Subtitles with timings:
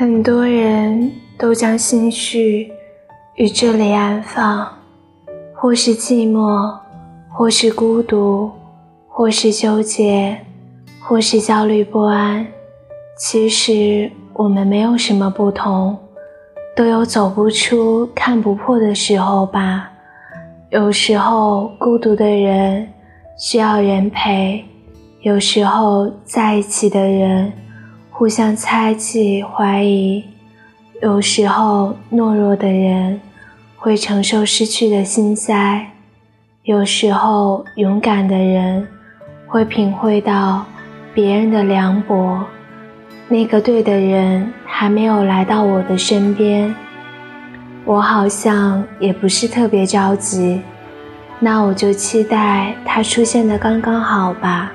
[0.00, 2.72] 很多人都将心绪
[3.34, 4.66] 与这里安放，
[5.54, 6.74] 或是寂寞，
[7.28, 8.50] 或是孤独，
[9.06, 10.38] 或是纠结，
[11.02, 12.46] 或是焦虑不安。
[13.18, 15.94] 其实我们没有什么不同，
[16.74, 19.92] 都有走不出、看不破的时候吧。
[20.70, 22.88] 有时候孤独的人
[23.36, 24.64] 需要人陪，
[25.20, 27.52] 有时候在一起的人。
[28.20, 30.22] 互相猜忌、怀疑，
[31.00, 33.18] 有时候懦弱的人
[33.78, 35.86] 会承受失去的心塞；
[36.64, 38.86] 有时候勇敢的人
[39.46, 40.66] 会品会到
[41.14, 42.44] 别人的凉薄。
[43.26, 46.74] 那个对的人还没有来到我的身边，
[47.86, 50.60] 我好像也不是特别着急，
[51.38, 54.70] 那我就期待他出现的刚刚好吧。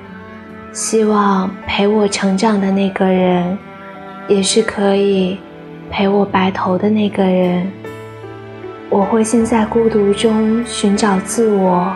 [0.76, 3.58] 希望陪我成长的那个人，
[4.28, 5.38] 也是可以
[5.90, 7.66] 陪我白头的那个人。
[8.90, 11.88] 我会先在孤独中寻找自我，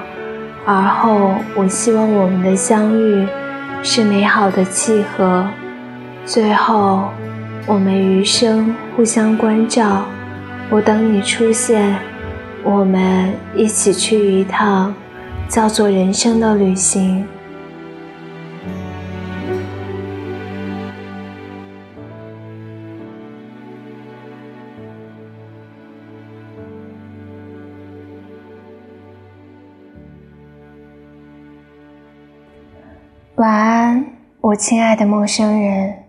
[0.66, 3.28] 而后我希望我们的相遇
[3.84, 5.46] 是美好的契合。
[6.26, 7.10] 最后，
[7.66, 10.06] 我们余生互相关照。
[10.70, 11.98] 我等你出现，
[12.64, 14.94] 我们一起去一趟
[15.50, 17.28] 叫做人生的旅行。
[33.40, 34.06] 晚安，
[34.42, 36.09] 我亲爱的陌生人。